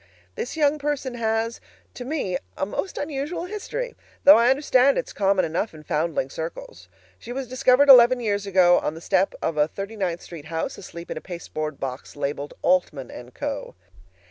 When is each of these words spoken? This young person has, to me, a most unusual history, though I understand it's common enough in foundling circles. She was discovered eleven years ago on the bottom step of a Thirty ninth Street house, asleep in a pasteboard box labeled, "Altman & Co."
This 0.33 0.57
young 0.57 0.79
person 0.79 1.13
has, 1.13 1.61
to 1.93 2.03
me, 2.03 2.35
a 2.57 2.65
most 2.65 2.97
unusual 2.97 3.45
history, 3.45 3.93
though 4.23 4.35
I 4.39 4.49
understand 4.49 4.97
it's 4.97 5.13
common 5.13 5.45
enough 5.45 5.75
in 5.75 5.83
foundling 5.83 6.31
circles. 6.31 6.87
She 7.19 7.31
was 7.31 7.47
discovered 7.47 7.87
eleven 7.87 8.19
years 8.19 8.47
ago 8.47 8.79
on 8.79 8.95
the 8.95 8.97
bottom 8.97 9.01
step 9.01 9.35
of 9.43 9.57
a 9.57 9.67
Thirty 9.67 9.95
ninth 9.95 10.23
Street 10.23 10.45
house, 10.45 10.75
asleep 10.79 11.11
in 11.11 11.17
a 11.17 11.21
pasteboard 11.21 11.79
box 11.79 12.15
labeled, 12.15 12.55
"Altman 12.63 13.11
& 13.31 13.35
Co." 13.35 13.75